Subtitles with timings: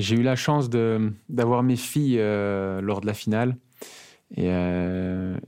[0.00, 0.70] j'ai eu la chance
[1.28, 3.56] d'avoir mes filles lors de la finale
[4.36, 4.50] et,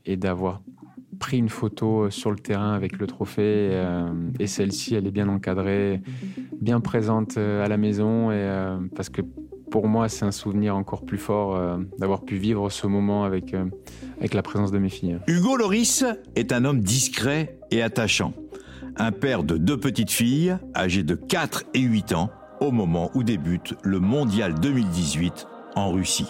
[0.04, 0.62] et d'avoir
[1.18, 3.70] pris une photo sur le terrain avec le trophée
[4.40, 6.00] et celle-ci elle est bien encadrée,
[6.60, 8.30] bien présente à la maison
[8.94, 9.22] parce que
[9.72, 13.54] pour moi, c'est un souvenir encore plus fort euh, d'avoir pu vivre ce moment avec,
[13.54, 13.64] euh,
[14.18, 15.18] avec la présence de mes filles.
[15.26, 16.04] Hugo Loris
[16.36, 18.34] est un homme discret et attachant.
[18.96, 22.28] Un père de deux petites filles, âgées de 4 et 8 ans,
[22.62, 26.28] au moment où débute le Mondial 2018 en Russie.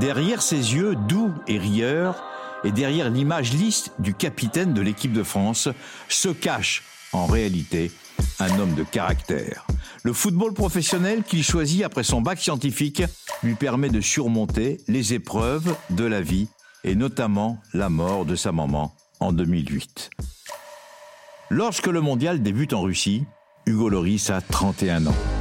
[0.00, 2.24] Derrière ses yeux doux et rieurs,
[2.64, 5.68] et derrière l'image lisse du capitaine de l'équipe de France,
[6.08, 6.82] se cache
[7.12, 7.92] en réalité
[8.40, 9.66] un homme de caractère.
[10.04, 13.02] Le football professionnel qu'il choisit après son bac scientifique
[13.42, 16.48] lui permet de surmonter les épreuves de la vie
[16.82, 20.10] et notamment la mort de sa maman en 2008.
[21.50, 23.24] Lorsque le mondial débute en Russie,
[23.66, 25.33] Hugo Loris a 31 ans.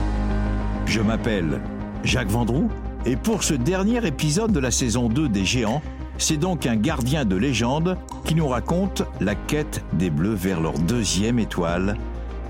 [0.94, 1.60] Je m'appelle
[2.04, 2.70] Jacques Vendroux
[3.08, 5.82] et pour ce dernier épisode de la saison 2 des Géants,
[6.20, 10.78] c'est donc un gardien de légende qui nous raconte la quête des Bleus vers leur
[10.78, 11.98] deuxième étoile.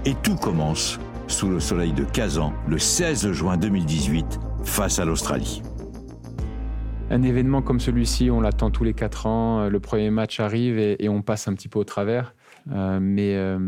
[0.03, 5.61] Et tout commence sous le soleil de Kazan le 16 juin 2018 face à l'Australie.
[7.11, 9.69] Un événement comme celui-ci, on l'attend tous les quatre ans.
[9.69, 12.35] Le premier match arrive et, on passe un petit peu au travers.
[12.73, 13.59] Euh, mais euh,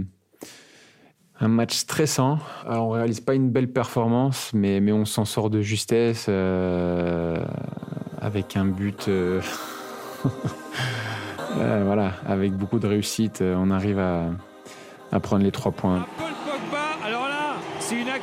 [1.39, 2.39] un match stressant.
[2.66, 6.30] On réalise pas une belle performance, mais, on s'en sort de justesse
[8.22, 9.09] avec un but.
[11.56, 16.06] voilà, avec beaucoup de réussite, on arrive à prendre les trois points.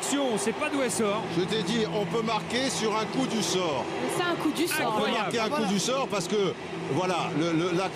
[0.03, 1.23] Action, on ne sait pas d'où elle sort.
[1.39, 3.85] Je t'ai dit, on peut marquer sur un coup du sort.
[4.17, 4.97] C'est un coup du sort.
[4.99, 6.55] On peut marquer un coup du sort parce que,
[6.95, 7.31] voilà,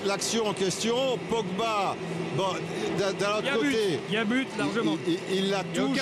[0.04, 0.94] l'action en question,
[1.28, 1.96] Pogba,
[2.36, 2.44] bon,
[2.96, 3.98] d'un l'autre côté.
[4.08, 4.96] Il y a but, largement.
[5.34, 5.98] Il, la touche,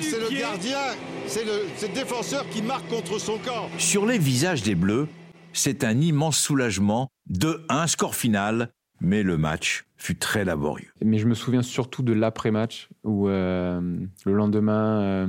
[0.00, 0.78] c'est le gardien,
[1.26, 3.68] c'est le, le défenseur qui marque contre son camp.
[3.76, 5.06] Sur les visages des Bleus,
[5.52, 10.90] c'est un immense soulagement de un score final mais le match fut très laborieux.
[11.04, 13.80] Mais je me souviens surtout de l'après-match où euh,
[14.24, 15.26] le lendemain, euh,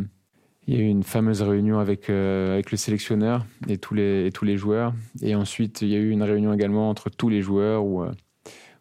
[0.68, 4.28] il y a eu une fameuse réunion avec, euh, avec le sélectionneur et tous, les,
[4.28, 4.94] et tous les joueurs.
[5.22, 8.04] Et ensuite, il y a eu une réunion également entre tous les joueurs où,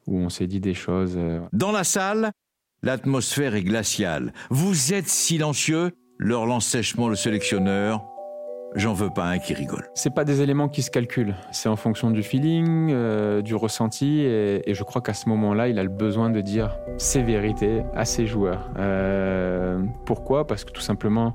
[0.06, 1.18] où on s'est dit des choses.
[1.52, 2.32] Dans la salle,
[2.82, 4.32] l'atmosphère est glaciale.
[4.50, 8.04] Vous êtes silencieux, leur lance sèchement le sélectionneur.
[8.76, 9.88] J'en veux pas un qui rigole.
[9.94, 11.34] C'est pas des éléments qui se calculent.
[11.50, 15.78] C'est en fonction du feeling, euh, du ressenti, et, je crois qu'à ce moment-là, il
[15.78, 18.70] a le besoin de dire ses vérités à ses joueurs.
[18.78, 20.46] Euh, pourquoi?
[20.46, 21.34] Parce que tout simplement,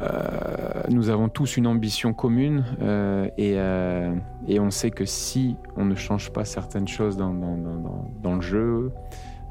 [0.00, 0.08] euh,
[0.88, 2.64] nous avons tous une ambition commune,
[3.36, 3.58] et,
[4.58, 8.92] on sait que si on ne change pas certaines choses dans, dans le jeu,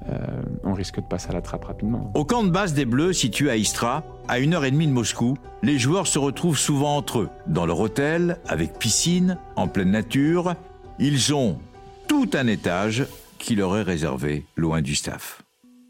[0.09, 2.11] euh, on risque de passer à la trappe rapidement.
[2.15, 4.91] Au camp de base des Bleus, situé à Istra, à une heure et demie de
[4.91, 9.91] Moscou, les joueurs se retrouvent souvent entre eux, dans leur hôtel, avec piscine, en pleine
[9.91, 10.55] nature.
[10.99, 11.59] Ils ont
[12.07, 13.05] tout un étage
[13.37, 15.43] qui leur est réservé loin du staff.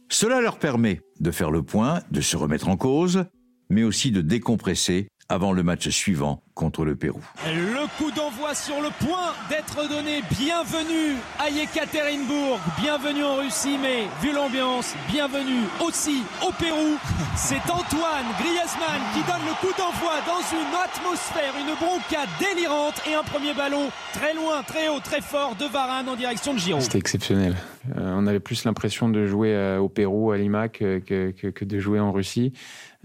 [0.10, 3.26] Cela leur permet de faire le point, de se remettre en cause,
[3.70, 7.22] mais aussi de décompresser avant le match suivant contre le Pérou.
[7.46, 10.22] Le coup d'envoi sur le point d'être donné.
[10.32, 16.98] Bienvenue à Yekaterinbourg, bienvenue en Russie, mais vu l'ambiance, bienvenue aussi au Pérou.
[17.36, 23.14] C'est Antoine Griezmann qui donne le coup d'envoi dans une atmosphère, une bronca délirante et
[23.14, 26.82] un premier ballon très loin, très haut, très fort de Varane en direction de Giroud.
[26.82, 27.56] C'était exceptionnel.
[27.96, 31.80] Euh, on avait plus l'impression de jouer euh, au Pérou, à Lima, que, que, de
[31.80, 32.54] jouer en Russie.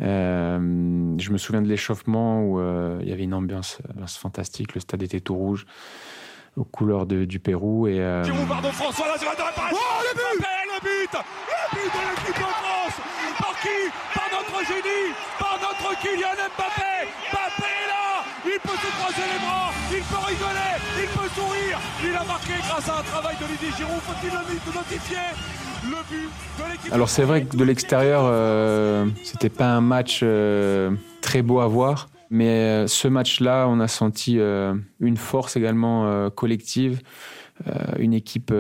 [0.01, 0.59] Euh,
[1.19, 2.61] je me souviens de l'échauffement où
[3.01, 3.79] il y avait une ambiance,
[4.19, 4.75] fantastique.
[4.75, 5.67] Le stade était tout rouge,
[6.57, 7.87] aux couleurs du Pérou.
[7.87, 8.23] Et, euh...
[8.49, 11.13] pardon, François, là, Oh, le but Le but.
[11.13, 12.97] Le but de l'équipe de France.
[13.39, 13.79] Par qui?
[14.15, 15.13] Par notre génie.
[15.39, 17.09] Par notre Kylian Mbappé.
[17.33, 18.25] Mbappé est là.
[18.45, 19.71] Il peut se croiser les bras.
[19.91, 20.73] Il peut rigoler.
[21.03, 21.79] Il peut sourire.
[22.05, 24.01] Il a marqué grâce à un travail de Didier Giroud.
[24.01, 25.29] Faut-il le notifier
[25.85, 30.21] le but de l'équipe Alors c'est vrai que de l'extérieur, euh, c'était pas un match
[30.23, 32.09] euh, très beau à voir.
[32.33, 37.03] Mais euh, ce match-là, on a senti euh, une force également euh, collective,
[37.99, 38.53] une équipe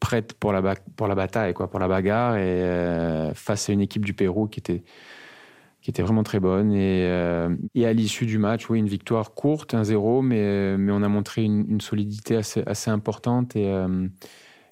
[0.00, 4.48] prête pour la, bataille, quoi, pour la bagarre, et face à une équipe du Pérou
[4.48, 4.82] qui était,
[5.80, 6.72] qui était vraiment très bonne.
[6.72, 11.44] Et, à l'issue du match, oui, une victoire courte, 1-0, mais, mais on a montré
[11.44, 13.56] une, une solidité assez, assez, importante.
[13.56, 13.72] Et,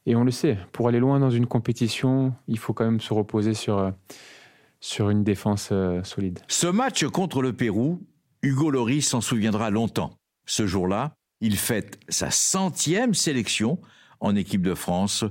[0.05, 3.15] et on le sait, pour aller loin dans une compétition, il faut quand même se
[3.15, 3.91] reposer sur
[4.81, 6.41] sur une défense euh, solide.
[6.49, 8.03] Ce match contre le Pérou,
[8.43, 10.17] Hugo Loris s'en souviendra longtemps.
[10.47, 13.79] Ce jour-là, il fête sa centième sélection
[14.21, 15.25] en équipe de France,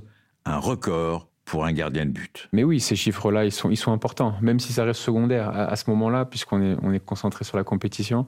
[0.44, 2.48] un record pour un gardien de but.
[2.52, 5.74] Mais oui, ces chiffres-là, ils sont, ils sont importants, même si ça reste secondaire à,
[5.76, 8.26] ce moment-là, puisqu'on est, on est concentré sur la compétition.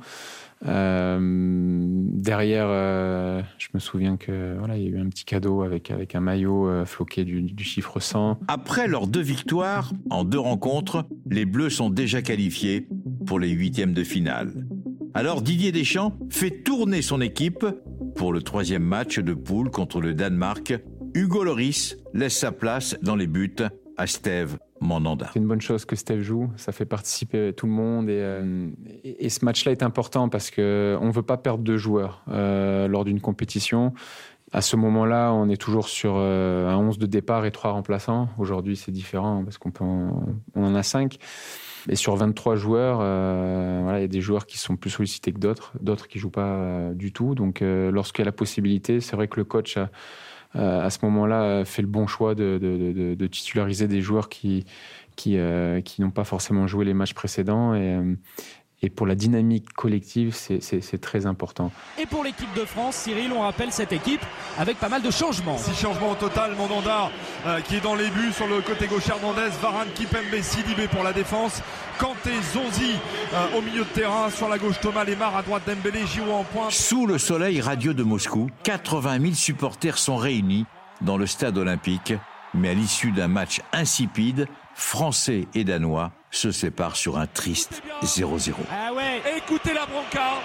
[0.66, 5.62] Euh, derrière, euh, je me souviens que voilà, il y a eu un petit cadeau
[5.62, 8.38] avec, avec un maillot euh, floqué du, du, chiffre 100.
[8.48, 12.88] Après leurs deux victoires en deux rencontres, les Bleus sont déjà qualifiés
[13.26, 14.66] pour les huitièmes de finale.
[15.14, 17.66] Alors Didier Deschamps fait tourner son équipe
[18.14, 20.74] pour le troisième match de poule contre le Danemark.
[21.14, 23.54] Hugo Loris laisse sa place dans les buts
[23.98, 25.28] à Steve Mandanda.
[25.32, 28.68] C'est une bonne chose que Steve joue, ça fait participer tout le monde et, euh,
[29.04, 33.04] et, ce match-là est important parce que on veut pas perdre de joueurs euh, lors
[33.04, 33.92] d'une compétition.
[34.52, 38.28] À ce moment-là, on est toujours sur euh, un 11 de départ et trois remplaçants.
[38.38, 39.72] Aujourd'hui, c'est différent parce qu'on
[40.54, 41.18] on en a cinq.
[41.88, 45.38] Et sur 23 joueurs, euh, il y a des joueurs qui sont plus sollicités que
[45.38, 47.34] d'autres, d'autres qui jouent pas euh, du tout.
[47.34, 49.90] Donc, euh, lorsqu'il y a la possibilité, c'est vrai que le coach a,
[50.54, 54.64] à ce moment-là fait le bon choix de, titulariser des joueurs qui
[55.14, 55.36] qui,
[55.84, 57.74] qui n'ont pas forcément joué les matchs précédents.
[57.74, 57.98] Et,
[58.84, 61.70] et pour la dynamique collective, c'est très important.
[62.00, 64.24] Et pour l'équipe de France, Cyril, on rappelle cette équipe
[64.58, 65.56] avec pas mal de changements.
[65.56, 66.56] Six changements au total.
[66.56, 67.10] Mandanda
[67.46, 71.04] euh, qui est dans les buts sur le côté gauche Hernandez, Varane, Kipembe, Sidibé pour
[71.04, 71.62] la défense.
[72.00, 72.96] Kanté, Zonzi
[73.32, 74.30] euh, au milieu de terrain.
[74.30, 76.72] Sur la gauche, Thomas Lemar à droite, Dembélé, Giroud en pointe.
[76.72, 80.66] Sous le soleil radieux de Moscou, 80 000 supporters sont réunis
[81.02, 82.14] dans le stade olympique.
[82.54, 88.54] Mais à l'issue d'un match insipide, Français et Danois se séparent sur un triste 0-0.
[88.72, 90.40] Ah ouais, écoutez la bronca.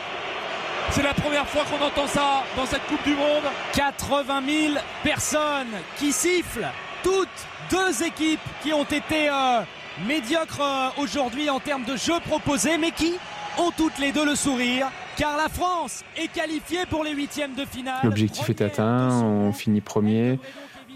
[0.92, 3.44] C'est la première fois qu'on entend ça dans cette Coupe du Monde.
[3.74, 4.74] 80 000
[5.04, 5.68] personnes
[5.98, 6.68] qui sifflent.
[7.04, 7.28] Toutes
[7.72, 9.62] deux équipes qui ont été euh,
[10.06, 13.14] médiocres euh, aujourd'hui en termes de jeu proposé, mais qui
[13.58, 14.88] ont toutes les deux le sourire.
[15.18, 18.00] Car la France est qualifiée pour les huitièmes de finale.
[18.04, 20.40] L'objectif est atteint, on finit premier.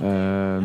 [0.02, 0.62] Euh,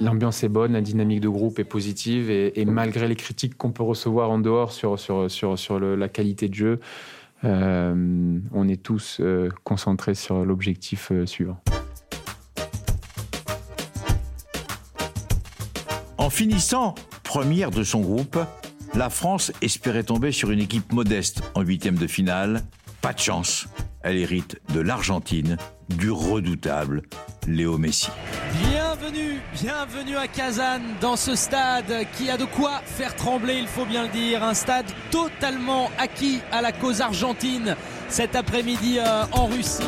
[0.00, 3.82] L'ambiance est bonne, la dynamique de groupe est positive et, malgré les critiques qu'on peut
[3.82, 6.80] recevoir en dehors sur, sur, sur, sur la qualité de jeu,
[7.44, 11.60] euh, on est tous euh, concentrés sur l'objectif euh, suivant.
[16.18, 16.94] En finissant
[17.24, 18.38] première de son groupe,
[18.94, 22.62] la France espérait tomber sur une équipe modeste en huitième de finale.
[23.00, 23.66] Pas de chance,
[24.02, 25.56] elle hérite de l'Argentine,
[25.88, 27.02] du redoutable
[27.48, 28.10] Léo Messi.
[28.98, 33.86] Bienvenue, bienvenue à Kazan dans ce stade qui a de quoi faire trembler, il faut
[33.86, 34.44] bien le dire.
[34.44, 37.74] Un stade totalement acquis à la cause argentine
[38.08, 39.82] cet après-midi euh, en Russie.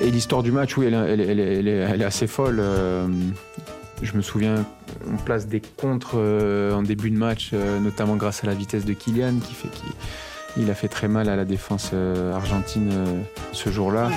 [0.00, 2.58] Et l'histoire du match, oui, elle, est, assez folle.
[2.58, 3.06] Euh,
[4.02, 4.66] je me souviens,
[5.08, 8.94] on place des contres euh, en début de match, notamment grâce à la vitesse de
[8.94, 9.84] Kylian qui fait qui
[10.58, 11.92] il a fait très mal à la défense
[12.32, 12.90] argentine
[13.52, 14.10] ce jour-là.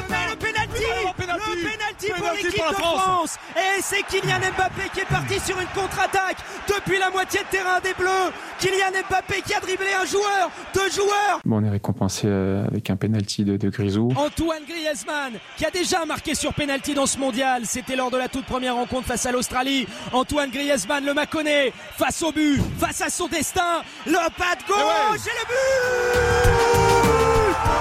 [2.19, 3.37] Pour l'équipe de France.
[3.55, 6.37] Et c'est Kylian Mbappé qui est parti sur une contre-attaque
[6.67, 8.31] depuis la moitié de terrain des Bleus.
[8.59, 11.39] Kylian Mbappé qui a dribblé un joueur, deux joueurs.
[11.45, 14.11] Bon, on est récompensé euh, avec un penalty de, de, Grisou.
[14.15, 17.63] Antoine Griezmann qui a déjà marqué sur penalty dans ce mondial.
[17.65, 19.87] C'était lors de la toute première rencontre face à l'Australie.
[20.11, 23.81] Antoine Griezmann le Maconnais face au but, face à son destin.
[24.05, 26.78] Le pas de gauche et le but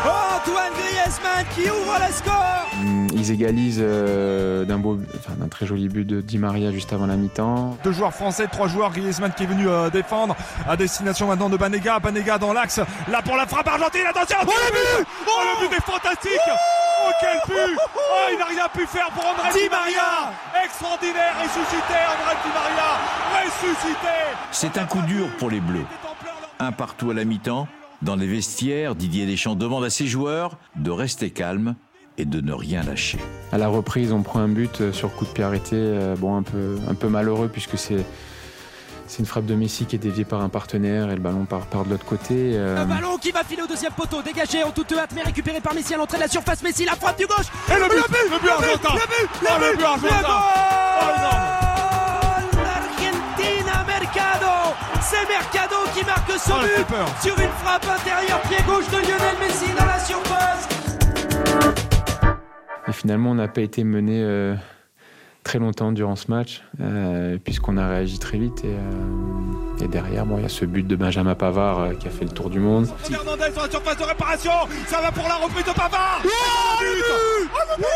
[0.04, 5.66] Antoine Griezmann qui ouvre le score mm, Ils égalisent euh, d'un beau, enfin, d'un très
[5.66, 7.76] joli but de Di Maria juste avant la mi-temps.
[7.84, 8.90] Deux joueurs français, trois joueurs.
[8.92, 10.36] Griezmann qui est venu euh, défendre
[10.68, 11.98] à destination maintenant de Banega.
[11.98, 12.80] Banega dans l'axe.
[13.10, 14.06] Là pour la frappe argentine.
[14.08, 18.44] Attention Oh, le but Oh, le but est fantastique Oh, quel but Oh, il n'a
[18.46, 20.30] rien pu faire pour André Di, Maria.
[20.64, 24.16] Extraordinaire, ressuscité André Di Maria Ressuscité
[24.52, 25.84] C'est un coup dur pour les Bleus.
[26.60, 27.66] Un partout à la mi-temps
[28.02, 31.74] dans les vestiaires, Didier Deschamps demande à ses joueurs de rester calmes
[32.16, 33.18] et de ne rien lâcher.
[33.52, 36.36] À la reprise, on prend un but euh, sur coup de pied arrêté, euh, bon
[36.36, 38.04] un peu un peu malheureux puisque c'est
[39.06, 41.66] c'est une frappe de Messi qui est déviée par un partenaire et le ballon part,
[41.66, 42.52] par de l'autre côté.
[42.54, 42.82] Euh.
[42.82, 45.74] Un ballon qui va filer au deuxième poteau, dégagé en toute hâte, mais récupéré par
[45.74, 46.62] Messi à l'entrée de la surface.
[46.62, 47.46] Messi, la frappe du gauche.
[47.70, 50.26] Et le but, le but, le but, le but, le but, le but, le but,
[50.28, 50.48] oh,
[51.08, 51.47] Mercado
[55.10, 59.36] C'est Mercado qui marque son oh, but sur une frappe intérieure pied gauche de Lionel
[59.40, 60.68] Messi dans la surface.
[62.86, 64.54] Et finalement, on n'a pas été mené euh,
[65.44, 68.62] très longtemps durant ce match, euh, puisqu'on a réagi très vite.
[68.64, 72.06] Et, euh, et derrière, bon, il y a ce but de Benjamin Pavard euh, qui
[72.06, 72.86] a fait le tour du monde.
[72.98, 74.52] Fernandez sur la surface de réparation,
[74.88, 76.20] ça va pour la reprise de Pavard.
[76.22, 77.86] Oh, oh le but Oh, le but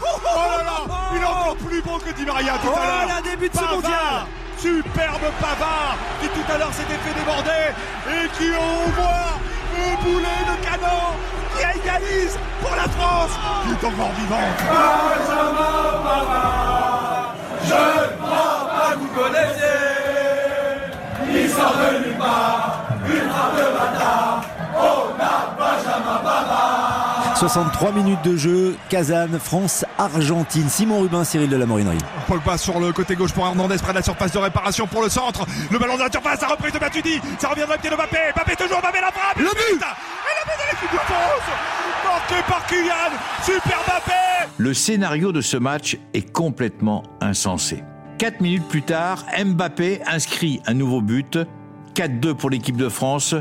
[0.00, 3.16] Oh là là Il est encore plus beau que Di Maria tout à l'heure.
[3.18, 4.26] Oh, début de ce mondial
[4.58, 7.72] Superbe Pavard qui tout à l'heure s'était fait déborder
[8.08, 9.38] et qui envoie
[9.76, 11.14] un boulet de canon
[11.52, 13.32] qui égalise pour la France,
[13.64, 14.58] qui est encore vivante.
[17.64, 19.86] Je ne crois pas que vous connaissiez.
[21.28, 24.40] Il sort de nulle part, une frappe de bâtard.
[24.78, 27.16] Oh, n'a Benjamin Bavard.
[27.36, 30.70] 63 minutes de jeu, Kazan, France, Argentine.
[30.70, 31.98] Simon Rubin, Cyril de la Morinerie.
[32.26, 35.10] Pogba sur le côté gauche pour Hernandez près de la surface de réparation pour le
[35.10, 35.44] centre.
[35.70, 37.20] Le ballon de la surface, la reprise de Matuidi.
[37.38, 38.16] Ça revient dans le pied de Mbappé.
[38.34, 39.36] Mbappé toujours, Mbappé la frappe.
[39.36, 41.46] Le but Et le but de l'équipe de France
[42.04, 43.18] Marqué par Kylian.
[43.42, 47.84] Super Mbappé Le scénario de ce match est complètement insensé.
[48.16, 51.38] Quatre minutes plus tard, Mbappé inscrit un nouveau but,
[51.94, 53.34] 4-2 pour l'équipe de France,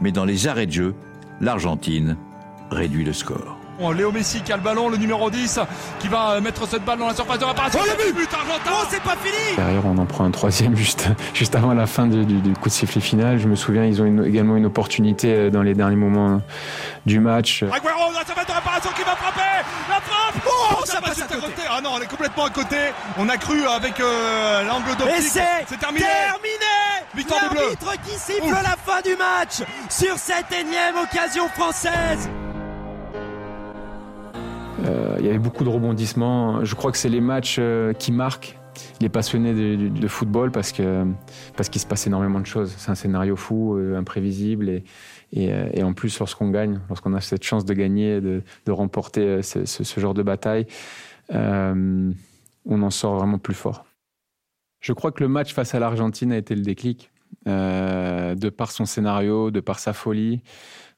[0.00, 0.94] mais dans les arrêts de jeu,
[1.42, 2.16] l'Argentine
[2.70, 3.56] réduit le score.
[3.78, 5.60] Bon, Léo Messi qui a le ballon, le numéro 10,
[6.00, 7.78] qui va euh, mettre cette balle dans la surface de réparation.
[7.80, 11.06] Oh, le but, argentin Oh, c'est pas fini Derrière, on en prend un troisième juste,
[11.32, 13.38] juste avant la fin du, du- du coup de sifflet final.
[13.38, 16.42] Je me souviens, ils ont une- également une opportunité euh, dans les derniers moments
[17.06, 17.62] du match.
[17.62, 21.26] Agüero dans la surface de réparation qui va frapper La frappe Oh, ça passe à
[21.26, 22.76] côté Ah non, on est complètement à côté.
[23.16, 25.18] On a cru avec euh, l'angle d'optique.
[25.18, 27.60] Et c'est C'est terminé terminé Victoire des Bleus.
[27.60, 28.60] L'arbitre qui siffle Ouf.
[28.62, 32.28] la fin du match sur cette énième occasion française.
[35.38, 36.64] Beaucoup de rebondissements.
[36.64, 38.58] Je crois que c'est les matchs euh, qui marquent
[39.00, 41.04] les passionnés de, football parce que
[41.56, 42.74] parce qu'il se passe énormément de choses.
[42.76, 44.84] C'est un scénario fou, euh, imprévisible et,
[45.36, 49.42] euh, et en plus lorsqu'on gagne, lorsqu'on a cette chance de gagner, de, de remporter
[49.42, 50.66] ce, genre de bataille,
[51.30, 52.12] on
[52.68, 53.84] en sort vraiment plus fort.
[54.80, 57.10] Je crois que le match face à l'Argentine a été le déclic,
[57.46, 60.42] euh, de par son scénario, de par sa folie.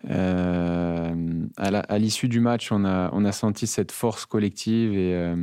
[0.08, 1.14] Euh,
[1.56, 5.36] à l'issue du match, on a, senti cette force collective et, euh,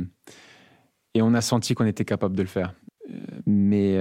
[1.14, 2.74] et on a senti qu'on était capable de le faire.
[3.46, 3.96] Mais,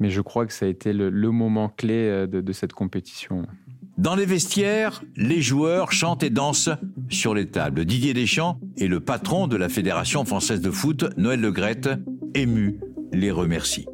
[0.00, 3.46] je crois que ça a été le, moment clé de, de cette compétition.
[3.96, 6.70] Dans les vestiaires, les joueurs chantent et dansent
[7.10, 7.84] sur les tables.
[7.84, 11.90] Didier Deschamps et le patron de la Fédération française de foot, Noël Legrette,
[12.34, 12.80] ému,
[13.12, 13.86] les remercie.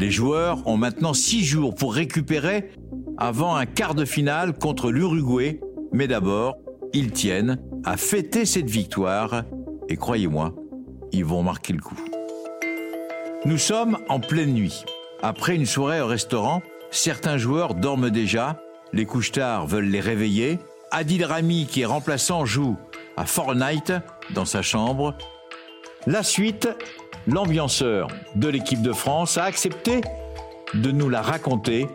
[0.00, 2.70] Les joueurs ont maintenant six jours pour récupérer
[3.18, 5.60] avant un quart de finale contre l'Uruguay.
[5.92, 6.56] Mais d'abord,
[6.94, 9.44] ils tiennent à fêter cette victoire
[9.90, 10.54] et croyez-moi,
[11.12, 12.00] ils vont marquer le coup.
[13.44, 14.86] Nous sommes en pleine nuit.
[15.22, 18.58] Après une soirée au restaurant, certains joueurs dorment déjà,
[18.94, 20.60] les couche-tard veulent les réveiller.
[20.92, 22.78] Adil Rami, qui est remplaçant, joue
[23.18, 23.92] à Fortnite
[24.34, 25.14] dans sa chambre.
[26.06, 26.70] La suite,
[27.30, 30.00] l'ambianceur de l'équipe de France a accepté
[30.74, 31.86] de nous la raconter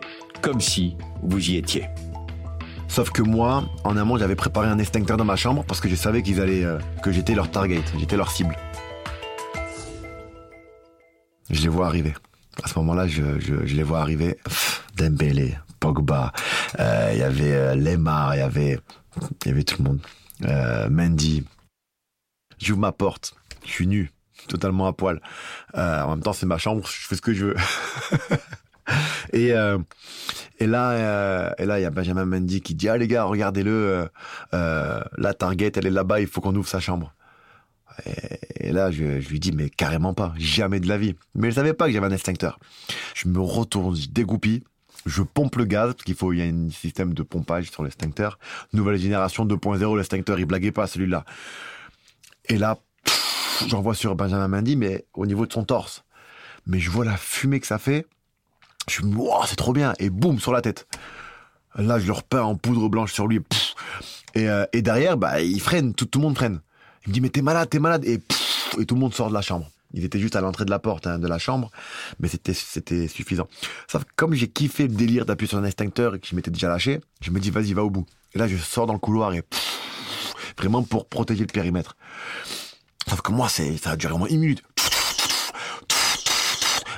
[0.42, 1.86] comme si vous y étiez.
[2.88, 5.94] Sauf que moi, en amont, j'avais préparé un extincteur dans ma chambre parce que je
[5.94, 8.56] savais qu'ils allaient, euh, que j'étais leur target, j'étais leur cible.
[11.50, 12.14] Je les vois arriver.
[12.62, 14.38] À ce moment-là, je, les vois arriver.
[14.96, 16.32] Dembélé, Pogba,
[16.78, 18.78] euh, il y avait euh, Lemar, il y avait,
[19.44, 20.00] il y avait tout le monde.
[20.44, 21.44] Euh, Mendy.
[22.58, 23.34] J'ouvre ma porte.
[23.64, 24.10] Je suis nu,
[24.48, 25.20] totalement à poil.
[25.76, 26.86] Euh, en même temps, c'est ma chambre.
[26.86, 27.56] Je fais ce que je veux.
[29.32, 29.78] et euh,
[30.58, 33.24] et là, euh, et là, il y a Benjamin Mendy qui dit ah les gars,
[33.24, 34.08] regardez-le.
[34.52, 36.20] la Target, elle est là-bas.
[36.20, 37.12] Il faut qu'on ouvre sa chambre.
[38.60, 41.14] Et, là, je, je lui dis mais carrément pas, jamais de la vie.
[41.34, 42.58] Mais je savais pas que j'avais un extincteur.
[43.14, 44.64] Je me retourne, je dégoupille.
[45.06, 47.84] Je pompe le gaz, parce qu'il faut, il y a un système de pompage sur
[47.84, 48.40] l'extincteur.
[48.72, 51.24] Nouvelle génération 2.0, l'extincteur, il blaguait pas celui-là.
[52.48, 52.78] Et là,
[53.56, 56.04] pff, j'envoie sur Benjamin Mendy, mais au niveau de son torse.
[56.66, 58.06] Mais je vois la fumée que ça fait.
[58.88, 59.94] Je dis, wow, c'est trop bien.
[59.98, 60.86] Et boum, sur la tête.
[61.76, 63.40] Là, je le repeins en poudre blanche sur lui.
[64.34, 66.60] Et, euh, et derrière, bah, il freine, tout, le monde freine.
[67.04, 68.04] Il me dit, mais t'es malade, t'es malade.
[68.04, 68.20] Et,
[68.78, 69.70] et tout le monde sort de la chambre.
[69.94, 71.70] Ils étaient juste à l'entrée de la porte hein, de la chambre,
[72.20, 73.48] mais c'était suffisant.
[73.88, 76.50] Sauf que comme j'ai kiffé le délire d'appuyer sur un extincteur et que je m'étais
[76.50, 78.04] déjà lâché, je me dis vas-y va au bout.
[78.34, 79.42] Et là je sors dans le couloir et
[80.58, 81.96] vraiment pour protéger le périmètre.
[83.08, 84.62] Sauf que moi c'est ça a duré au moins une minute.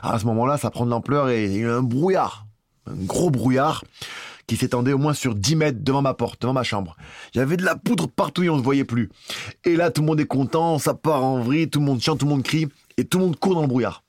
[0.02, 2.46] À ce moment-là, ça prend de l'ampleur et il y a eu un brouillard,
[2.86, 3.84] un gros brouillard
[4.46, 6.96] qui s'étendait au moins sur 10 mètres devant ma porte, devant ma chambre.
[7.34, 9.10] Il y avait de la poudre partout et on se voyait plus.
[9.64, 12.20] Et là, tout le monde est content, ça part en vrille, tout le monde chante,
[12.20, 14.02] tout le monde crie et tout le monde court dans le brouillard.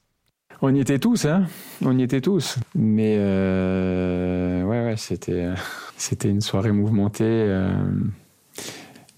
[0.61, 1.45] On y était tous, hein
[1.83, 2.57] On y était tous.
[2.75, 5.49] Mais euh, ouais, ouais, c'était,
[5.97, 7.71] c'était une soirée mouvementée, euh,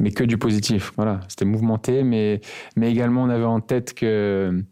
[0.01, 0.91] mais que du positif.
[0.98, 2.41] Voilà, c'était mouvementé, mais,
[2.75, 4.63] mais également on avait en tête que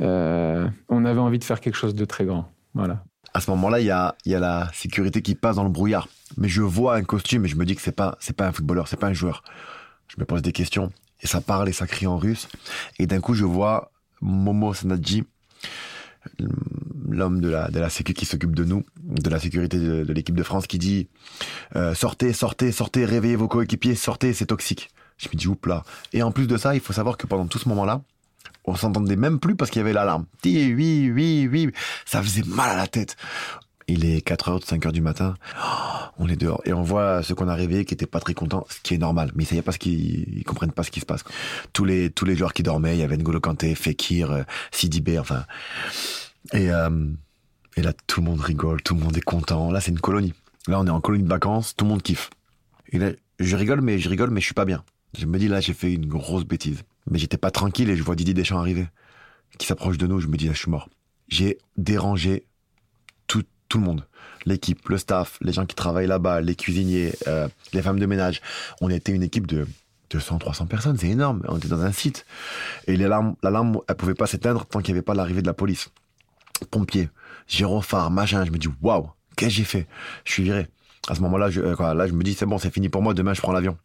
[0.00, 2.52] euh, on avait envie de faire quelque chose de très grand.
[2.74, 3.02] Voilà.
[3.32, 6.08] À ce moment-là, il y a, y a la sécurité qui passe dans le brouillard.
[6.36, 8.52] Mais je vois un costume et je me dis que c'est pas, c'est pas un
[8.52, 9.42] footballeur, c'est pas un joueur.
[10.08, 12.48] Je me pose des questions et ça parle et ça crie en russe.
[12.98, 15.24] Et d'un coup, je vois Momo Sanadji
[17.08, 20.42] l'homme de la, de sécu qui s'occupe de nous, de la sécurité de, l'équipe de
[20.42, 21.08] France, qui dit
[21.76, 24.90] euh, sortez, sortez, sortez, réveillez vos coéquipiers, sortez, c'est toxique.
[25.16, 25.84] Je me dis oups là.
[26.12, 28.02] Et en plus de ça, il faut savoir que pendant tout ce moment-là,
[28.64, 30.26] on s'entendait même plus parce qu'il y avait l'alarme.
[30.44, 30.72] Oui,
[31.12, 31.70] oui, oui.
[32.06, 33.16] Ça faisait mal à la tête.
[33.86, 35.34] Il est 4h, 5h du matin.
[35.58, 36.62] Oh, on est dehors.
[36.64, 38.98] Et on voit ceux qu'on a réveillés qui étaient pas très contents, ce qui est
[38.98, 39.30] normal.
[39.34, 41.22] Mais ils savaient pas ce qu'ils, ils comprennent pas ce qui se passe.
[41.72, 45.00] Tous les, tous les joueurs qui dormaient, il y avait N'Golo Kanté, Fekir, euh, Sidi
[45.00, 45.44] Bey, enfin.
[46.52, 47.06] Et, euh,
[47.76, 49.70] et là, tout le monde rigole, tout le monde est content.
[49.70, 50.32] Là, c'est une colonie.
[50.66, 52.30] Là, on est en colonie de vacances, tout le monde kiffe.
[52.90, 54.82] Et là, je rigole, mais je rigole, mais je suis pas bien.
[55.18, 56.82] Je me dis, là, j'ai fait une grosse bêtise.
[57.10, 58.86] Mais j'étais pas tranquille et je vois Didier Deschamps arriver,
[59.58, 60.20] qui s'approche de nous.
[60.20, 60.88] Je me dis, là, je suis mort.
[61.28, 62.46] J'ai dérangé
[63.68, 64.06] tout, le monde.
[64.46, 68.40] L'équipe, le staff, les gens qui travaillent là-bas, les cuisiniers, euh, les femmes de ménage.
[68.80, 69.66] On était une équipe de
[70.10, 71.42] 200, 300 personnes, c'est énorme.
[71.48, 72.26] On était dans un site.
[72.86, 75.54] Et l'alarme, l'alarme, elle pouvait pas s'éteindre tant qu'il n'y avait pas l'arrivée de la
[75.54, 75.90] police.
[76.70, 77.08] Pompiers,
[77.48, 78.44] gyrophare, machin.
[78.44, 79.86] Je me dis, waouh, qu'est-ce que j'ai fait?
[80.24, 80.68] Je suis viré.
[81.08, 83.14] À ce moment-là, je, euh, là, je me dis, c'est bon, c'est fini pour moi.
[83.14, 83.76] Demain, je prends l'avion.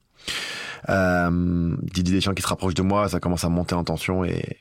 [0.88, 4.58] Euh, Didier Deschamps qui se rapproche de moi, ça commence à monter en tension et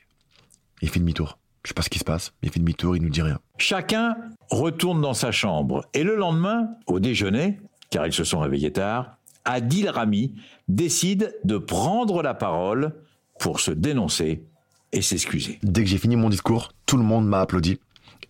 [0.81, 1.37] il fait demi-tour.
[1.63, 3.39] Je sais pas ce qui se passe, mais il fait demi-tour, il nous dit rien.
[3.57, 4.15] Chacun
[4.49, 5.85] retourne dans sa chambre.
[5.93, 10.35] Et le lendemain, au déjeuner, car ils se sont réveillés tard, Adil Rami
[10.67, 12.93] décide de prendre la parole
[13.39, 14.43] pour se dénoncer
[14.91, 15.59] et s'excuser.
[15.63, 17.79] Dès que j'ai fini mon discours, tout le monde m'a applaudi.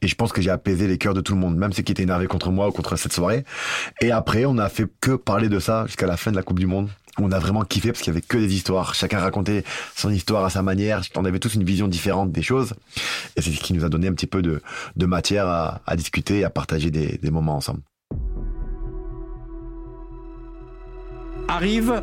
[0.01, 1.91] Et je pense que j'ai apaisé les cœurs de tout le monde, même ceux qui
[1.91, 3.43] étaient énervés contre moi ou contre cette soirée.
[4.01, 6.59] Et après, on a fait que parler de ça jusqu'à la fin de la Coupe
[6.59, 6.89] du Monde.
[7.21, 8.93] On a vraiment kiffé parce qu'il y avait que des histoires.
[8.95, 9.63] Chacun racontait
[9.95, 11.01] son histoire à sa manière.
[11.15, 12.73] On avait tous une vision différente des choses.
[13.35, 14.61] Et c'est ce qui nous a donné un petit peu de,
[15.05, 17.81] matière à, discuter et à partager des, des moments ensemble.
[21.47, 22.01] Arrive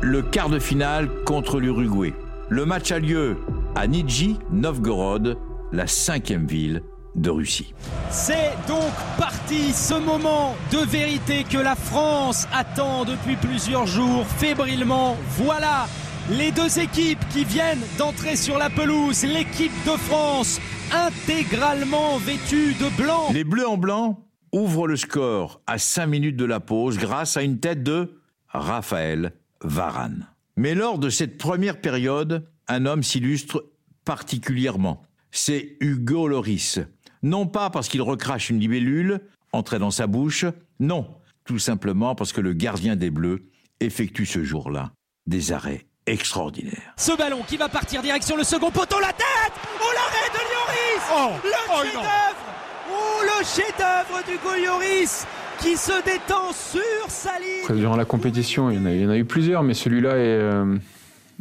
[0.00, 2.14] le quart de finale contre l'Uruguay.
[2.48, 3.36] Le match a lieu
[3.74, 5.36] à Nijni Novgorod,
[5.72, 6.82] la cinquième ville
[7.16, 7.74] de Russie.
[8.10, 15.16] C'est donc parti ce moment de vérité que la France attend depuis plusieurs jours fébrilement.
[15.30, 15.86] Voilà
[16.30, 19.24] les deux équipes qui viennent d'entrer sur la pelouse.
[19.24, 20.60] L'équipe de France
[20.92, 23.32] intégralement vêtue de blanc.
[23.32, 27.42] Les Bleus en blanc ouvrent le score à 5 minutes de la pause grâce à
[27.42, 29.32] une tête de Raphaël
[29.62, 30.26] Varane.
[30.56, 33.66] Mais lors de cette première période, un homme s'illustre
[34.04, 35.02] particulièrement.
[35.30, 36.80] C'est Hugo Loris.
[37.26, 39.20] Non pas parce qu'il recrache une libellule
[39.52, 40.44] entrée dans sa bouche,
[40.78, 41.08] non,
[41.44, 43.42] tout simplement parce que le gardien des Bleus
[43.80, 44.92] effectue ce jour-là
[45.26, 46.94] des arrêts extraordinaires.
[46.96, 51.02] Ce ballon qui va partir direction le second poteau, la tête Oh l'arrêt de Lloris
[51.16, 52.44] Oh Le Oh, chef-d'œuvre
[52.92, 55.26] Oh le chef-d'œuvre d'Hugo Lloris
[55.58, 59.06] qui se détend sur sa ligne Durant la compétition, il y en a, il y
[59.06, 60.38] en a eu plusieurs, mais celui-là est.
[60.40, 60.76] euh,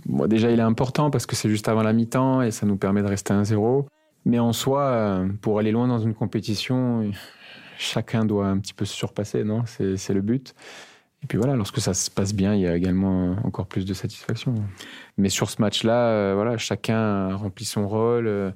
[0.08, 2.78] bon, déjà, il est important parce que c'est juste avant la mi-temps et ça nous
[2.78, 3.86] permet de rester à 1-0.
[4.26, 7.12] Mais en soi, euh, pour aller loin dans une compétition,
[7.78, 9.64] chacun doit un petit peu se surpasser, non?
[9.66, 10.56] C'est le but.
[11.24, 13.94] Et puis voilà, lorsque ça se passe bien, il y a également encore plus de
[13.94, 14.56] satisfaction.
[15.18, 18.54] Mais sur ce match-là, euh, voilà, chacun a rempli son rôle.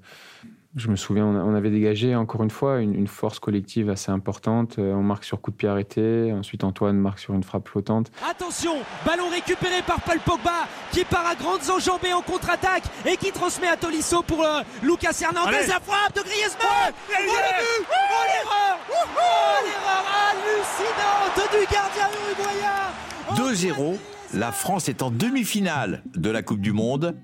[0.76, 4.78] Je me souviens, on, avait dégagé encore une fois une, une force collective assez importante.
[4.78, 6.32] Euh, On marque sur coup de pied arrêté.
[6.32, 8.12] Ensuite, Antoine marque sur une frappe flottante.
[8.30, 13.32] Attention, ballon récupéré par Paul Pogba qui part à grandes enjambées en contre-attaque et qui
[13.32, 15.58] transmet à Tolisso pour euh, Lucas Hernandez.
[15.58, 15.68] Allez.
[15.68, 22.90] La frappe de Griezmann Oh le but Oh l'erreur Oh l'erreur hallucinante du gardien uruguayen
[23.36, 23.98] 2-0,
[24.36, 27.16] la France est en demi-finale de la Coupe du Monde,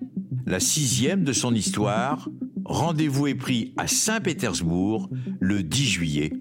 [0.45, 2.27] la sixième de son histoire.
[2.65, 6.33] Rendez-vous est pris à Saint-Pétersbourg le 10 juillet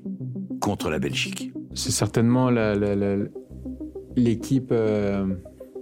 [0.61, 1.53] contre la Belgique.
[1.75, 2.51] C'est certainement
[4.17, 5.27] l'équipe euh,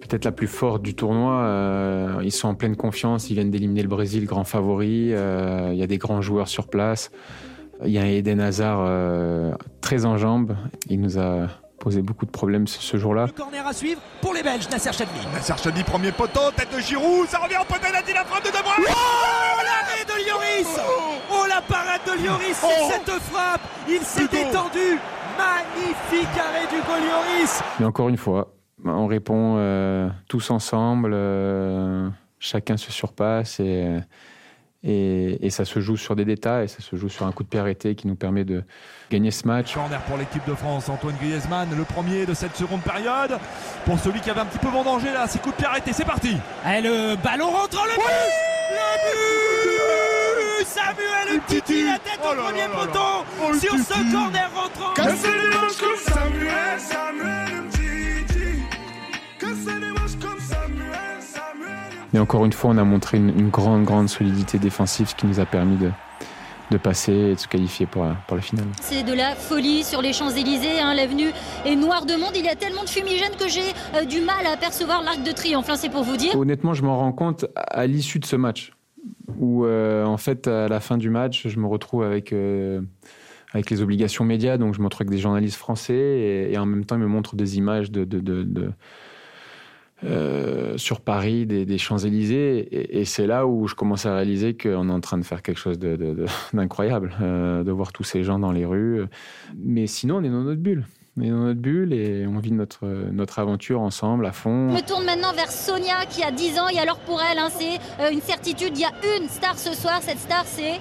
[0.01, 1.45] peut-être la plus forte du tournoi.
[1.45, 3.31] Euh, ils sont en pleine confiance.
[3.31, 5.13] Ils viennent d'éliminer le Brésil, grand favori.
[5.13, 7.13] Euh, Il y a des grands joueurs sur place.
[7.85, 10.57] Il y a Eden Hazard très en jambes.
[10.89, 11.49] Il nous a
[11.83, 13.27] posé beaucoup de problèmes ce, ce jour-là.
[13.27, 15.19] Le corner à suivre pour les Belges, Nasser Chadli.
[15.35, 18.25] Nasser Chadli, premier poteau, tête de Giroud, ça revient au poteau, il a dit la
[18.25, 20.81] frappe de De Bruyne Oh l'arrêt de Lloris
[21.33, 22.91] Oh la parade de Lloris sur Oh.
[22.93, 25.01] cette frappe Il s'est détendu
[25.37, 31.11] Magnifique arrêt d'Hugo Lloris Mais encore une fois, on répond euh, tous ensemble.
[31.15, 33.89] euh, chacun se surpasse et,
[34.85, 36.69] et, et ça se joue sur des détails.
[36.69, 38.63] Ça se joue sur un coup de pied arrêté qui nous permet de
[39.11, 39.75] gagner ce match.
[39.75, 43.39] Corner pour l'équipe de France, Antoine Griezmann, le premier de cette seconde période.
[43.85, 46.05] Pour celui qui avait un petit peu vendangé là, ses coups de pied arrêtés, c'est
[46.05, 48.03] parti Et le ballon rentre le but
[49.05, 53.25] Le but Samuel Umtiti la tête Oh au là premier poteau là.
[53.43, 57.72] Oh, sur ce corner rentrant comme Samuel, Samuel
[62.13, 65.27] Mais encore une fois, on a montré une, une grande, grande solidité défensive, ce qui
[65.27, 65.91] nous a permis de,
[66.73, 68.67] de passer et de se qualifier pour, pour la finale.
[68.81, 70.81] C'est de la folie sur les Champs-Élysées.
[70.81, 70.95] Hein.
[70.95, 71.31] L'avenue
[71.65, 72.33] est noire de monde.
[72.35, 73.61] Il y a tellement de fumigène que j'ai
[73.95, 75.69] euh, du mal à apercevoir l'arc de triomphe.
[75.69, 76.37] Hein, c'est pour vous dire.
[76.37, 78.73] Honnêtement, je m'en rends compte à l'issue de ce match.
[79.39, 82.33] Où, euh, en fait, à la fin du match, je me retrouve avec.
[82.33, 82.81] Euh,
[83.55, 86.87] avec les obligations médias, donc je me retrouve avec des journalistes français et, en même
[86.87, 88.73] temps ils me montrent des images de, de, de
[90.05, 92.99] euh, sur Paris, des, Champs-Élysées.
[92.99, 95.59] Et, c'est là où je commence à réaliser qu'on est en train de faire quelque
[95.59, 95.79] chose
[96.53, 99.05] d'incroyable, euh, de, voir tous ces gens dans les rues.
[99.57, 100.87] Mais sinon, on est dans notre bulle.
[101.17, 104.71] On est dans notre bulle et on vit notre, notre aventure ensemble à fond.
[104.71, 107.51] Je me tourne maintenant vers Sonia qui a 10 ans et alors pour elle, hein,
[107.51, 109.99] c'est euh, une certitude, il y a une star ce soir.
[110.01, 110.81] Cette star, c'est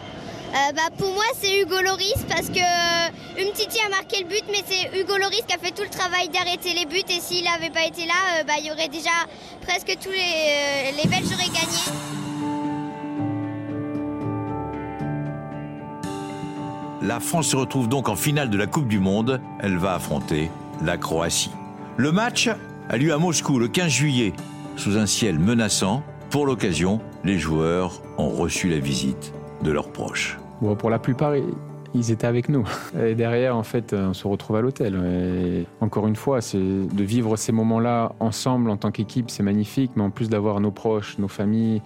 [0.51, 4.43] euh, bah, pour moi, c'est Hugo Loris parce que euh, Umtiti a marqué le but,
[4.49, 7.07] mais c'est Hugo Loris qui a fait tout le travail d'arrêter les buts.
[7.09, 9.11] Et s'il n'avait pas été là, euh, bah, il y aurait déjà
[9.61, 11.81] presque tous les, les Belges auraient gagné.
[17.01, 19.39] La France se retrouve donc en finale de la Coupe du Monde.
[19.59, 20.51] Elle va affronter
[20.83, 21.51] la Croatie.
[21.95, 22.49] Le match
[22.89, 24.33] a lieu à Moscou le 15 juillet,
[24.75, 26.03] sous un ciel menaçant.
[26.29, 29.33] Pour l'occasion, les joueurs ont reçu la visite
[29.63, 30.40] de leurs proches.
[30.61, 31.33] Bon, pour la plupart,
[31.93, 32.67] ils étaient avec nous.
[32.99, 34.95] Et derrière, en fait, on se retrouve à l'hôtel.
[34.95, 39.91] Et encore une fois, c'est de vivre ces moments-là ensemble en tant qu'équipe, c'est magnifique.
[39.95, 41.81] Mais en plus d'avoir nos proches, nos familles,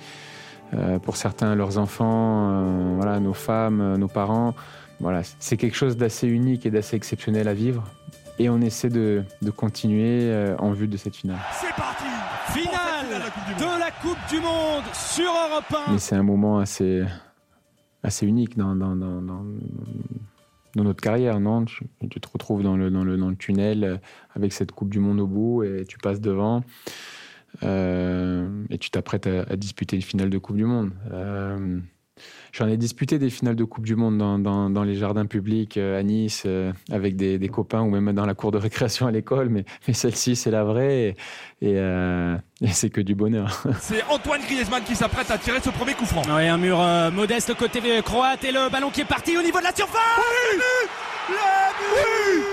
[0.73, 4.53] euh, pour certains leurs enfants, euh, voilà, nos femmes, euh, nos parents,
[4.99, 7.83] voilà, c'est quelque chose d'assez unique et d'assez exceptionnel à vivre.
[8.39, 11.37] Et on essaie de, de continuer en vue de cette finale.
[11.53, 12.03] C'est parti
[12.47, 13.21] Finale
[13.57, 17.03] de la Coupe du Monde sur Europe 1 Mais c'est un moment assez
[18.05, 19.43] assez unique dans, dans, dans, dans,
[20.75, 21.65] notre carrière, non?
[21.65, 21.85] Tu,
[22.19, 23.97] te retrouves dans le, dans, le, dans le tunnel euh,
[24.35, 26.63] avec cette Coupe du Monde au bout et tu passes devant.
[27.63, 30.91] Euh, et tu t'apprêtes à, disputer une finale de Coupe du Monde.
[31.11, 31.79] Euh,
[32.53, 36.01] J'en ai disputé des finales de Coupe du Monde dans, dans, les jardins publics à
[36.03, 36.47] Nice,
[36.89, 39.93] avec des, des, copains ou même dans la cour de récréation à l'école, mais, mais
[39.93, 41.15] celle-ci, c'est la vraie
[41.61, 43.61] et, et, c'est que du bonheur.
[43.81, 46.21] C'est Antoine Griezmann qui s'apprête à tirer ce premier coup franc.
[46.27, 46.77] Oui, un mur
[47.11, 50.59] modeste côté croate et le ballon qui est parti au niveau de la surface oui
[51.29, 52.43] Le but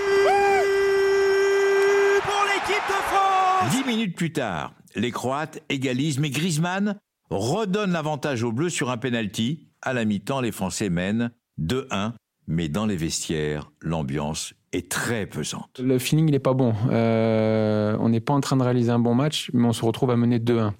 [2.23, 8.43] Pour l'équipe de France Dix minutes plus tard, les Croates égalisent, mais Griezmann redonne l'avantage
[8.43, 9.67] aux Bleus sur un penalty.
[9.81, 12.13] À la mi-temps, les Français mènent 2-1,
[12.47, 15.79] mais dans les vestiaires, l'ambiance est très pesante.
[15.83, 16.73] Le feeling, n'est pas bon.
[16.89, 20.11] Euh, on n'est pas en train de réaliser un bon match, mais on se retrouve
[20.11, 20.71] à mener 2-1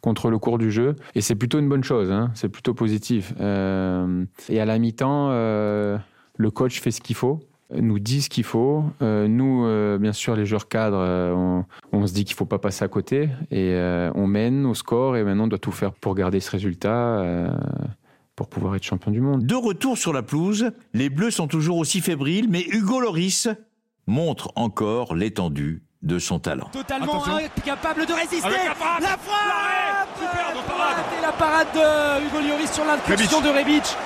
[0.00, 0.96] contre le cours du jeu.
[1.14, 2.30] Et c'est plutôt une bonne chose, hein.
[2.34, 3.34] c'est plutôt positif.
[3.40, 5.98] Euh, et à la mi-temps, euh,
[6.36, 7.40] le coach fait ce qu'il faut
[7.74, 8.84] nous dit ce qu'il faut.
[9.00, 12.46] Euh, nous, euh, bien sûr, les joueurs cadres, euh, on, se dit qu'il ne faut
[12.46, 13.76] pas passer à côté et
[14.14, 17.24] on mène au score et maintenant on doit tout faire pour garder ce résultat.
[18.34, 19.44] pour pouvoir être champion du monde.
[19.44, 23.48] De retour sur la pelouse, les Bleus sont toujours aussi fébriles, mais Hugo Loris
[24.06, 26.68] montre encore l'étendue de son talent.
[26.72, 28.48] Totalement incapable de résister.
[28.48, 29.20] La frappe
[31.18, 33.96] Et la parade de Hugo Loris sur l'incursion de Rebic.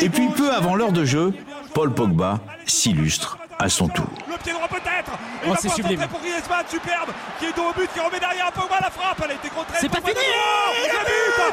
[0.00, 1.34] et puis peu avant l'heure de jeu,
[1.76, 4.06] Paul Pogba s'illustre à son tour.
[4.26, 5.12] Le pied droit peut-être
[5.46, 6.08] oh, c'est sublime.
[6.08, 9.32] pour Griezmann, superbe, qui est dos au but, qui remet derrière Pogba la frappe, elle
[9.32, 9.76] a été contrée.
[9.78, 11.52] C'est pas fini Le but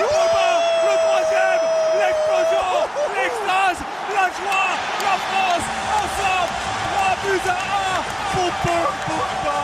[0.00, 0.48] Le Pogba,
[0.82, 1.62] le troisième,
[1.94, 2.66] l'explosion,
[3.14, 3.78] l'extase,
[4.10, 4.66] la joie,
[4.98, 5.66] la France,
[6.02, 6.52] ensemble,
[6.98, 7.58] 3 buts à
[7.98, 8.02] 1
[8.34, 9.58] pour Paul Pogba.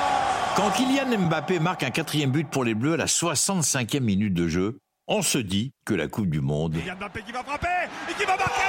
[0.55, 4.47] Quand Kylian Mbappé marque un quatrième but pour les Bleus à la 65e minute de
[4.47, 6.75] jeu, on se dit que la Coupe du Monde.
[6.75, 8.63] Kylian Mbappé qui va frapper et qui va marquer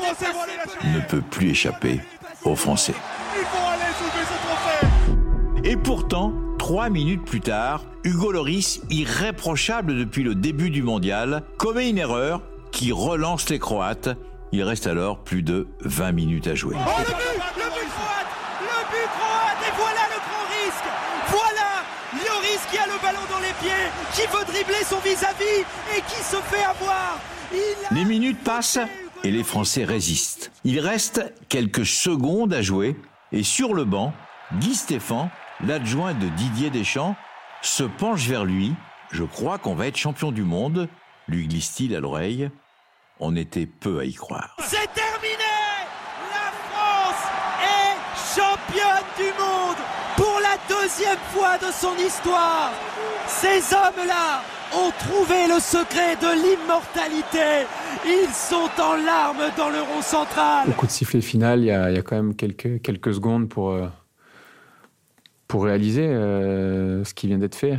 [0.00, 2.00] oh ne peut plus échapper
[2.44, 2.94] aux Français.
[5.64, 11.90] Et pourtant, trois minutes plus tard, Hugo Loris, irréprochable depuis le début du mondial, commet
[11.90, 14.10] une erreur qui relance les Croates.
[14.52, 16.76] Il reste alors plus de 20 minutes à jouer.
[16.78, 17.14] Oh, le but,
[17.56, 18.26] le but croate,
[18.60, 20.88] le but croate, et voilà le grand risque.
[21.28, 21.68] Voilà
[22.14, 25.64] Loris qui a le ballon dans les pieds, qui veut dribbler son vis-à-vis
[25.96, 27.18] et qui se fait avoir.
[27.90, 28.78] Les minutes passent
[29.24, 30.50] et les Français résistent.
[30.64, 32.96] Il reste quelques secondes à jouer
[33.32, 34.12] et sur le banc,
[34.54, 35.30] Guy Stéphane,
[35.64, 37.16] l'adjoint de Didier Deschamps,
[37.62, 38.74] se penche vers lui.
[39.10, 40.88] Je crois qu'on va être champion du monde,
[41.26, 42.50] lui glisse-t-il à l'oreille.
[43.20, 44.56] On était peu à y croire.
[44.60, 45.44] C'est terminé
[46.30, 47.24] La France
[47.62, 49.76] est championne du monde
[50.16, 52.70] pour la deuxième fois de son histoire.
[53.26, 54.42] Ces hommes-là
[54.74, 57.66] ont trouvé le secret de l'immortalité.
[58.04, 60.68] Ils sont en larmes dans le rond central.
[60.68, 63.86] Au coup de sifflet final, il y, a, quand même quelques, quelques secondes pour, euh,
[65.46, 67.78] pour réaliser euh, ce qui vient d'être fait.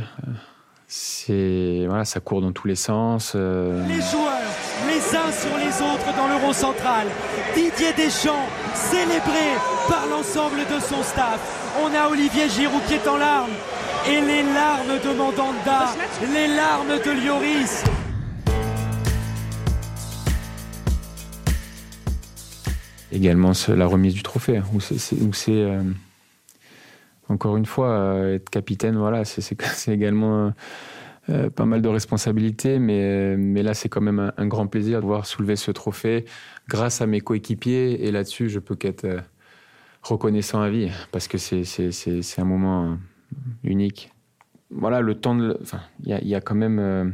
[0.86, 3.32] c'est voilà, ça court dans tous les sens.
[3.34, 3.86] Euh.
[3.86, 4.50] Les joueurs,
[4.88, 7.06] les uns sur les autres dans l'Euro central.
[7.54, 9.56] Didier Deschamps, célébré
[9.88, 11.40] par l'ensemble de son staff.
[11.82, 13.50] On a Olivier Giroud qui est en larmes.
[14.08, 15.94] Et les larmes de Mandanda,
[16.32, 17.84] les larmes de Lloris.
[23.12, 25.82] Également la remise du trophée, où c'est euh,
[27.28, 29.56] encore une fois euh, être capitaine, voilà, c'est
[29.88, 30.52] également
[31.28, 35.06] euh, pas mal de responsabilités, mais, mais là c'est quand même un, grand plaisir de
[35.06, 36.24] voir soulever ce trophée
[36.68, 39.06] grâce à mes coéquipiers, et là-dessus je peux qu'être
[40.02, 42.96] reconnaissant à vie, parce que c'est un moment
[43.64, 44.12] unique.
[44.70, 45.58] Voilà, le temps de.
[46.04, 47.12] Il y, a quand même.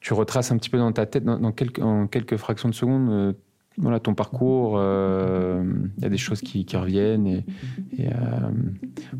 [0.00, 3.34] tu retraces un petit peu dans ta tête, dans, quelques, en quelques fractions de secondes
[3.78, 5.64] voilà, ton parcours, il euh,
[5.98, 7.44] y a des choses qui, reviennent et,
[8.00, 8.10] euh,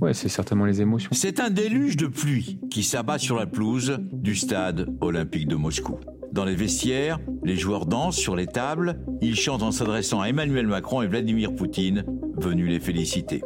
[0.00, 1.10] ouais, c'est certainement les émotions.
[1.12, 5.98] C'est un déluge de pluie qui s'abat sur la pelouse du stade olympique de Moscou.
[6.32, 10.66] Dans les vestiaires, les joueurs dansent sur les tables, ils chantent en s'adressant à Emmanuel
[10.66, 12.04] Macron et Vladimir Poutine,
[12.36, 13.42] venus les féliciter.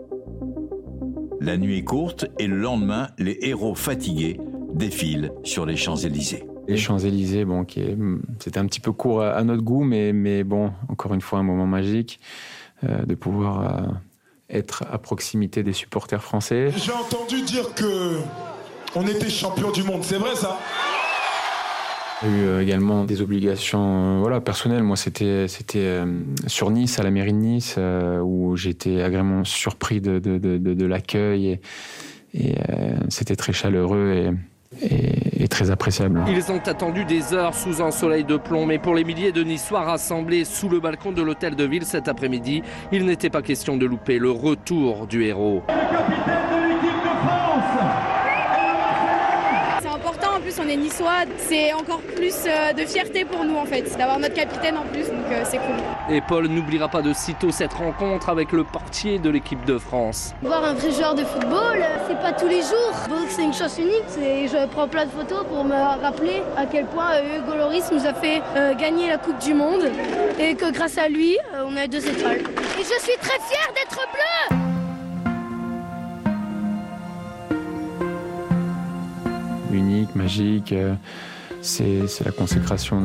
[1.40, 4.38] La nuit est courte et le lendemain, les héros fatigués
[4.74, 6.44] défilent sur les Champs-Élysées.
[6.66, 7.66] Les Champs-Élysées, bon,
[8.40, 11.42] c'était un petit peu court à, notre goût, mais, mais bon, encore une fois, un
[11.42, 12.20] moment magique
[12.84, 13.86] euh, de pouvoir euh,
[14.48, 16.70] être à proximité des supporters français.
[16.76, 18.18] J'ai entendu dire que
[18.94, 20.58] on était champion du monde, c'est vrai ça?
[22.22, 24.82] J'ai eu euh, également des obligations voilà, personnelles.
[24.82, 26.00] Moi, c'était c'était
[26.46, 27.78] sur Nice, à la mairie de Nice,
[28.22, 31.48] où j'étais agrément surpris de, de, de, de l'accueil.
[31.48, 31.60] Et,
[32.32, 32.54] et
[33.10, 34.34] c'était très chaleureux.
[34.82, 35.23] Et,
[36.28, 39.42] Ils ont attendu des heures sous un soleil de plomb, mais pour les milliers de
[39.42, 43.76] Niçois rassemblés sous le balcon de l'hôtel de ville cet après-midi, il n'était pas question
[43.76, 45.62] de louper le retour du héros.
[50.64, 54.34] On est niçois, c'est encore plus euh, de fierté pour nous en fait, d'avoir notre
[54.34, 55.76] capitaine en plus, donc euh, c'est cool.
[56.08, 60.34] Et Paul n'oubliera pas de sitôt cette rencontre avec le portier de l'équipe de France.
[60.42, 62.94] Voir un vrai joueur de football, euh, c'est pas tous les jours.
[63.28, 67.10] C'est une chance unique, je prends plein de photos pour me rappeler à quel point
[67.20, 68.42] Hugo Loris nous a fait
[68.78, 69.90] gagner la Coupe du Monde
[70.38, 72.40] et que grâce à lui, on a deux étoiles.
[72.78, 73.83] Et je suis très fier d'être
[80.24, 80.72] magique.
[80.72, 80.94] Euh,
[81.60, 83.00] c'est la consécration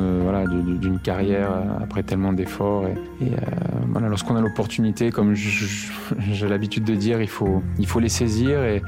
[0.81, 2.87] d'une carrière euh, après tellement d'efforts.
[2.87, 7.61] Et, euh, lorsqu'on a l'opportunité, comme j'ai l'habitude de dire, il faut,
[7.99, 8.63] les saisir.
[8.63, 8.81] Et,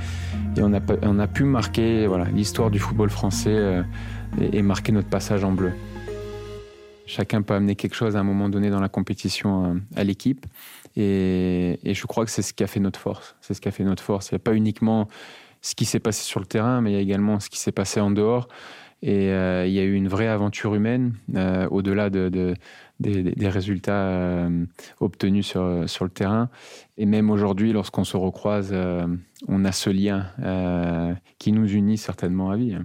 [0.58, 0.74] on,
[1.20, 3.84] a, pu marquer l'histoire du football français
[4.41, 5.72] et, marquer notre passage en bleu.
[7.06, 10.46] Chacun peut amener quelque chose à un moment donné dans la compétition à l'équipe.
[10.98, 13.36] Et, et, je crois que c'est ce qui a fait notre force.
[13.39, 14.34] C'est ce qui a fait notre force.
[14.34, 15.08] A pas uniquement
[15.62, 17.71] ce qui s'est passé sur le terrain, mais il y a également ce qui s'est
[17.71, 18.47] passé en dehors.
[19.04, 22.56] Et euh, il y a eu une vraie aventure humaine, euh, au-delà de,
[23.00, 24.65] des, résultats euh,
[25.00, 26.50] obtenus sur, sur le terrain.
[26.97, 28.76] Et même aujourd'hui, lorsqu'on se recroise,
[29.47, 30.28] on a ce lien
[31.39, 32.78] qui nous unit certainement à vie.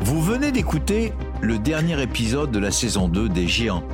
[0.00, 3.84] Vous venez d'écouter le dernier épisode de la saison 2 des Géants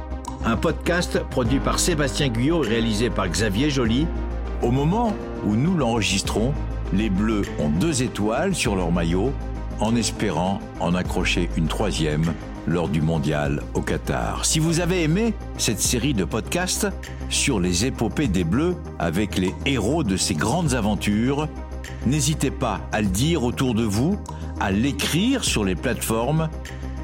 [0.45, 4.07] un podcast produit par Sébastien Guyot et réalisé par Xavier Joly.
[4.63, 6.53] Au moment où nous l'enregistrons,
[6.93, 9.33] les Bleus ont deux étoiles sur leur maillot,
[9.81, 12.35] en espérant en accrocher une troisième
[12.67, 14.45] lors du mondial au Qatar.
[14.45, 16.89] Si vous avez aimé cette série de podcasts
[17.29, 21.49] sur les épopées des Bleus avec les héros de ces grandes aventures,
[22.07, 24.19] n'hésitez pas à le dire autour de vous,
[24.59, 26.49] à l'écrire sur les plateformes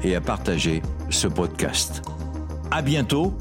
[0.03, 2.03] et à partager ce podcast.
[2.71, 3.33] À bientôt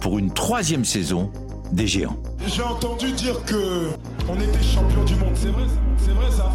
[0.00, 1.30] pour une troisième saison
[1.72, 2.16] des Géants.
[2.46, 3.90] J'ai entendu dire que
[4.28, 5.64] on était champion du monde, c'est vrai,
[5.96, 6.50] c'est vrai ça.